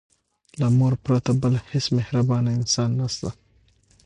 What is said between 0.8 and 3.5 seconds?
پرته بل هيڅ مهربانه انسان نسته.